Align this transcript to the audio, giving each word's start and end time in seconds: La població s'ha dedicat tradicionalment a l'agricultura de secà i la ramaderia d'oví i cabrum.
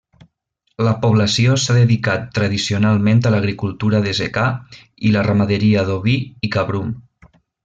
La 0.85 0.93
població 1.01 1.57
s'ha 1.63 1.75
dedicat 1.79 2.25
tradicionalment 2.37 3.21
a 3.27 3.33
l'agricultura 3.35 4.01
de 4.09 4.15
secà 4.21 4.47
i 5.11 5.15
la 5.19 5.27
ramaderia 5.29 5.85
d'oví 5.91 6.19
i 6.49 6.53
cabrum. 6.59 6.91